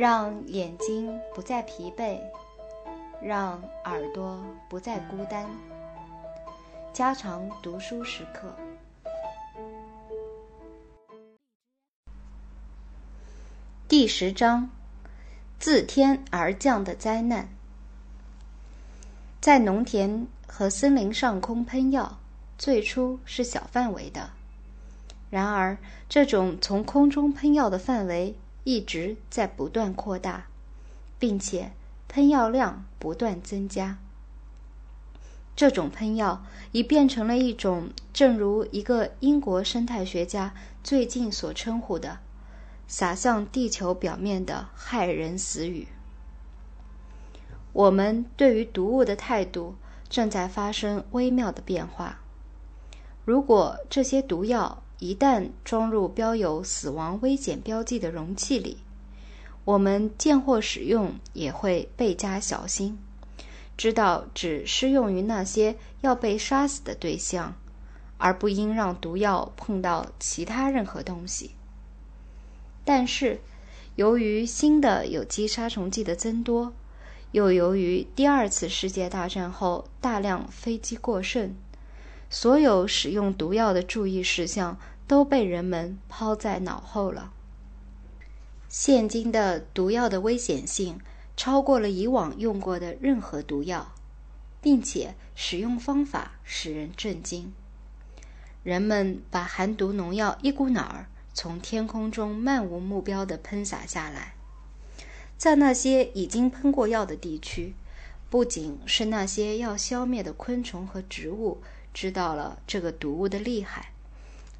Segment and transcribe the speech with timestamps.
[0.00, 2.18] 让眼睛不再疲惫，
[3.20, 5.46] 让耳朵不再孤单。
[6.90, 8.56] 加长读书时刻。
[13.86, 14.70] 第十章：
[15.58, 17.46] 自天而降的灾难。
[19.38, 22.16] 在农田和森林上空喷药，
[22.56, 24.30] 最初是小范围的。
[25.28, 25.76] 然而，
[26.08, 28.34] 这种从空中喷药的范围
[28.64, 30.46] 一直在不断扩大，
[31.18, 31.72] 并且
[32.08, 33.98] 喷药量不断增加。
[35.56, 42.18] 这种喷药已变成了一种，正如一个英国生态学家最近所称呼的。
[42.88, 45.86] 洒向地球表面的骇人死语。
[47.72, 49.76] 我们对于毒物的态度
[50.08, 52.18] 正在发生微妙的变化。
[53.24, 58.76] 如果这些毒药一旦装入标有死亡危险标记的容器里，
[59.64, 62.98] 我们见货使用也会倍加小心，
[63.78, 67.54] 知道只适用于那些要被杀死的对象，
[68.18, 71.52] 而不应让毒药碰到其他任何东西。
[72.84, 73.40] 但是，
[73.96, 76.74] 由于新的有机杀虫剂的增多，
[77.32, 81.54] 又由于第二次世界大战后大量飞机过剩，
[82.30, 87.32] 所有使用毒药的注意事项都被人们抛在脑后了。
[88.68, 91.00] 现今的毒药的危险性
[91.36, 93.92] 超过了以往用过的任何毒药，
[94.62, 97.52] 并且使用方法使人震惊。
[98.62, 101.06] 人们把含毒农药一股脑儿。
[101.32, 104.34] 从天空中漫无目标地喷洒下来，
[105.38, 107.74] 在那些已经喷过药的地区，
[108.28, 113.92] 不仅是那些要消灭的昆虫和植物知道了这个毒物的厉害，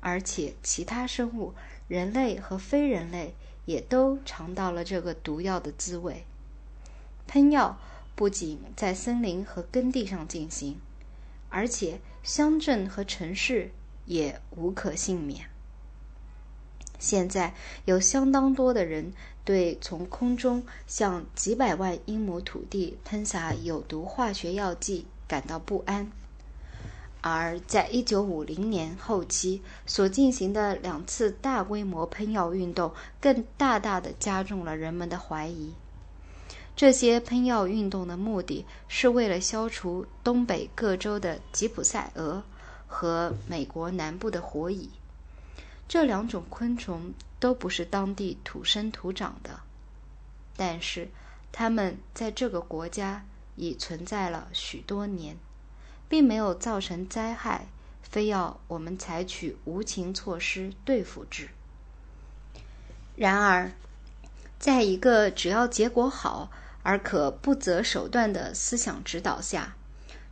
[0.00, 1.54] 而且其他生物，
[1.86, 3.34] 人类和非人类
[3.66, 6.24] 也都尝到了这个毒药的滋味。
[7.26, 7.78] 喷药
[8.14, 10.80] 不仅在森林和耕地上进行，
[11.50, 13.70] 而且乡镇和城市
[14.06, 15.48] 也无可幸免。
[16.98, 19.12] 现在有相当多的人
[19.44, 26.10] 对从空中向几百万英亩土地喷洒有毒化学药剂感到不安，
[27.20, 35.72] 而在1950年后期所进行的两次大规模喷药运动，更大大的加重了人们的怀疑。
[36.76, 42.42] 这些喷药运动的目的是为了消除东北各州的吉普赛蛾
[42.86, 44.88] 和美国南部的火蚁。
[45.88, 49.58] 这两种昆虫都不是当地土生土长的，
[50.56, 51.08] 但是
[51.50, 53.24] 它们在这个国家
[53.56, 55.36] 已存在了许多年，
[56.08, 57.68] 并没有造成灾害，
[58.02, 61.48] 非要我们采取无情措施对付之。
[63.14, 63.72] 然而，
[64.58, 66.50] 在一个只要结果好
[66.82, 69.76] 而可不择手段的思想指导下，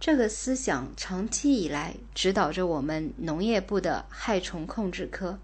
[0.00, 5.38] 这个思想长期以来指导着我们农业部的害虫控制科，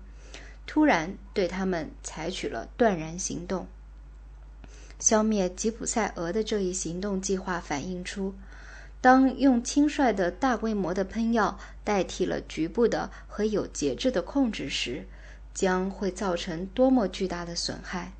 [0.66, 3.68] 突然对他们采取了断然行动。
[4.98, 8.34] 消灭吉普赛蛾的这一行动计划反映出，
[9.06, 15.06] 当用轻率的大规模的喷药代替了局部的和有节制的控制时，
[15.54, 18.14] 将会造成多么巨大的损害。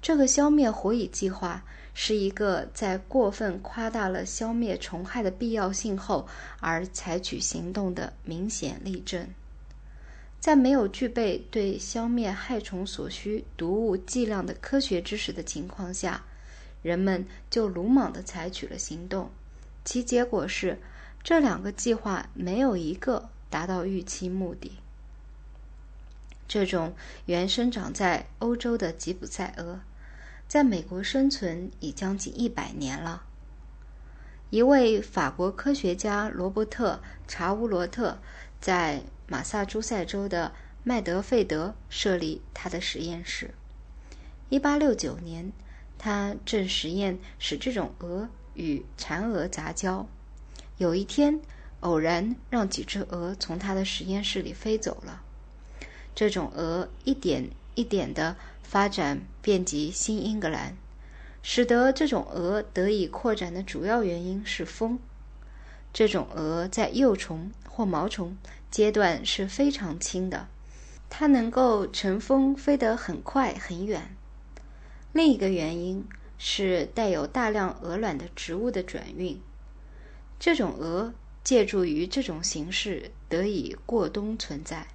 [0.00, 1.62] 这个消灭火蚁计划。
[1.92, 6.26] 是一个在过分夸大了消灭虫害的必要性后
[6.60, 9.26] 而采取行动的明显例证。
[10.38, 16.24] 在没有具备对消灭害虫所需毒物剂量的科学知识的情况下，
[16.80, 19.30] 人们就鲁莽地采取了行动，
[19.84, 20.78] 其结果是
[21.22, 24.78] 这两个计划没有一个达到预期目的。
[26.48, 26.94] 这种
[27.26, 29.80] 原生长在欧洲的吉普赛鹅。
[30.48, 33.22] 在美国生存已将近一百年了。
[34.50, 36.94] 一位法国科学家罗伯特·
[37.28, 38.18] 查乌罗特
[38.60, 40.52] 在马萨诸塞州的
[40.82, 43.54] 麦德费德设立他的实验室。
[44.50, 45.52] 1869年，
[45.96, 50.06] 他正实验使这种鹅与蚕蛾杂交。
[50.78, 51.40] 有一天，
[51.80, 55.22] 偶然让几只蛾从他的实验室里飞走了。
[56.14, 58.36] 这种蛾一点一点的。
[58.62, 60.76] 发展遍及新英格兰，
[61.42, 65.00] 使得这种蛾得以扩展的主要原因是风。
[65.92, 68.36] 这种蛾在幼虫或毛虫
[68.70, 70.46] 阶段是非常轻的，
[71.08, 74.14] 它能够乘风飞得很快很远。
[75.12, 76.06] 另一个原因
[76.40, 79.40] 是带有大量鹅卵的植物的转运。
[80.40, 81.14] 这种鹅
[81.44, 84.88] 借助于这种形式得以过冬存在。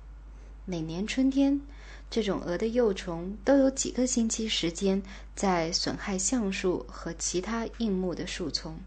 [0.66, 1.62] 每年春天。
[2.08, 5.02] 这种鹅的幼虫都有几个星期时间
[5.36, 8.78] 在损害橡树和其他硬木的树丛。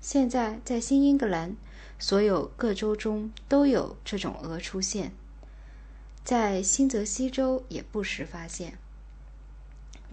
[0.00, 1.56] 现在在新英格兰，
[1.98, 5.12] 所有各州中都有这种鹅出现，
[6.24, 8.76] 在新泽西州也不时发现。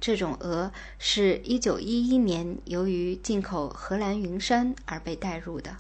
[0.02, 5.78] 这种鹅是一九一一年由于进口荷兰云杉而被带入的，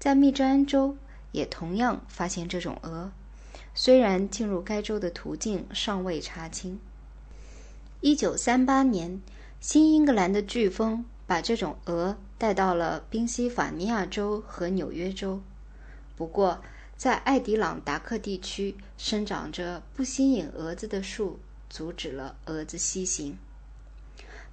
[0.00, 0.96] 在密芝安州
[1.30, 3.12] 也同样发现这种鹅。
[3.72, 6.80] 虽然进入该州的途径尚未查清。
[8.00, 9.22] 一九三八年，
[9.60, 15.40] 新英格兰的飓风把这种鹅带到了宾夕法尼亚州和纽约州。
[16.16, 16.60] 不过，
[16.96, 21.38] 在艾迪朗达克地区生长着不吸引蛾子的树，
[21.74, 23.36] 阻止了蛾子西行。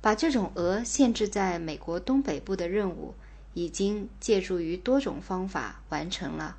[0.01, 3.13] 把这种蛾限制在美国东北部的任务，
[3.53, 6.57] 已经借助于多种方法完成了。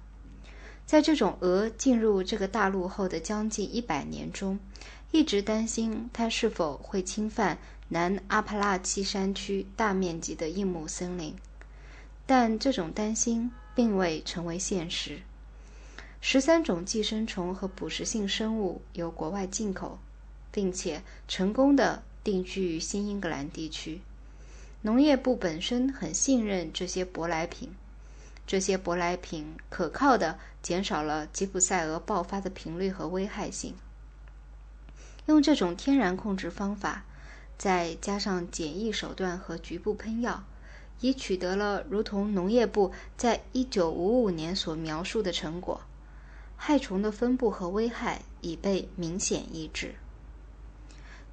[0.86, 4.60] 在这种蛾进入这个大陆后的将近一百年中，
[5.10, 7.58] 一直担心它是否会侵犯
[7.88, 11.34] 南阿帕拉契山区大面积的硬木森林，
[12.24, 15.22] 但这种担心并未成为现实。
[16.20, 19.98] 十三种寄生虫和捕食性生物由国外进口，
[20.52, 24.00] 并且成功的定居于新英格兰地区。
[24.82, 27.70] 农业部本身很信任这些舶来品。
[28.44, 33.74] 这些舶来品可靠的减少了吉普赛蛾爆发的频率和危害性。
[35.26, 37.04] 用这种天然控制方法，
[37.56, 40.42] 再加上简易手段和局部喷药，
[41.00, 45.80] 已取得了如同农业部在1955年所描述的成果。
[46.56, 49.94] 害虫的分布和危害已被明显抑制。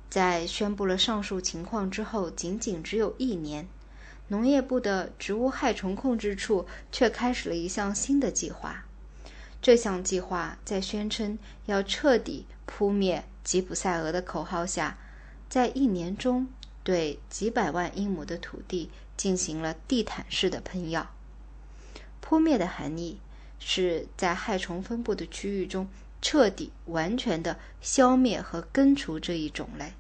[0.10, 3.68] 在宣布了上述情况之后，仅仅只有一年。
[4.30, 8.86] 农业部的植物害虫控制处却开始了一项新的计划。
[9.62, 14.98] 这项计划在宣称要彻底扑灭吉普赛蛾的口号下，
[15.50, 16.48] 在一年中
[16.84, 21.12] 对几百万英亩的土地进行了地毯式的喷药。
[22.22, 23.20] 扑灭的含义
[23.60, 25.90] 是在害虫分布的区域中
[26.22, 29.94] 彻底、完全的消灭和根除这一种类。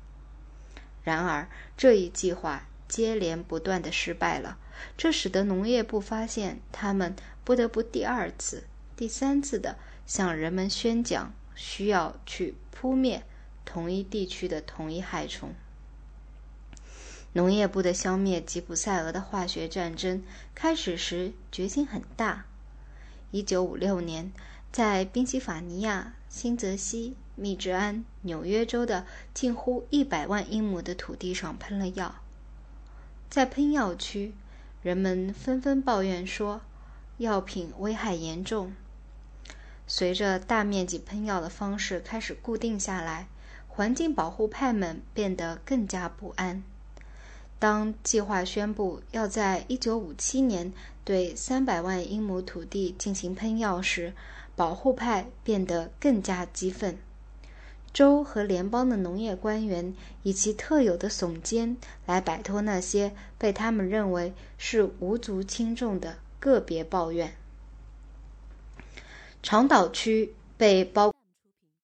[1.04, 1.48] 然而，
[1.78, 2.66] 这一计划。
[2.88, 4.58] 接连不断的失败了，
[4.98, 8.64] 这使得农业部发现，他们不得不第二次、
[8.96, 13.22] 第三次的向人们宣讲，需要去扑灭
[13.64, 15.54] 同一地区的同一害虫。
[17.34, 20.24] 农业部的消灭吉普赛蛾的化学战争
[20.56, 22.48] 开始时决心很大。
[23.30, 24.32] 一九五六年，
[24.72, 32.16] 在宾夕法尼亚、新泽西、密治安、纽约州的近乎一百万英亩的土地上喷了药。
[33.30, 34.34] 在喷药区，
[34.82, 36.62] 人们纷纷抱怨说，
[37.18, 38.74] 药品危害严重。
[39.88, 43.28] 随着大面积喷药的方式开始固定下来，
[43.68, 46.64] 环境保护派们变得更加不安。
[47.58, 50.72] 当计划宣布要在1957年
[51.04, 54.14] 对300万英亩土地进行喷药时，
[54.56, 56.98] 保护派变得更加激愤。
[57.94, 59.94] 州和联邦的农业官员
[60.24, 67.36] 以其特有的耸肩来摆脱那些被他们认为是无足轻重的个别抱怨。
[69.42, 71.14] 长岛区被包。